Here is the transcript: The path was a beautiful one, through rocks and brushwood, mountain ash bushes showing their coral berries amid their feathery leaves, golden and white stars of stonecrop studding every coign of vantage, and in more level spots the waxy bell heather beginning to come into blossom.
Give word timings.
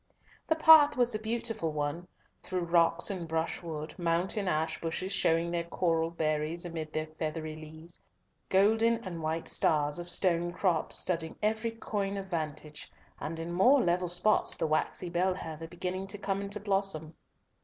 The 0.47 0.55
path 0.55 0.97
was 0.97 1.13
a 1.13 1.19
beautiful 1.21 1.71
one, 1.71 2.07
through 2.41 2.63
rocks 2.63 3.11
and 3.11 3.27
brushwood, 3.27 3.93
mountain 3.99 4.47
ash 4.47 4.81
bushes 4.81 5.11
showing 5.11 5.51
their 5.51 5.65
coral 5.65 6.09
berries 6.09 6.65
amid 6.65 6.91
their 6.91 7.05
feathery 7.05 7.55
leaves, 7.55 8.01
golden 8.49 9.03
and 9.03 9.21
white 9.21 9.47
stars 9.47 9.99
of 9.99 10.07
stonecrop 10.09 10.91
studding 10.91 11.35
every 11.43 11.69
coign 11.69 12.17
of 12.17 12.31
vantage, 12.31 12.91
and 13.19 13.37
in 13.39 13.51
more 13.53 13.79
level 13.79 14.09
spots 14.09 14.57
the 14.57 14.65
waxy 14.65 15.07
bell 15.11 15.35
heather 15.35 15.67
beginning 15.67 16.07
to 16.07 16.17
come 16.17 16.41
into 16.41 16.59
blossom. 16.59 17.13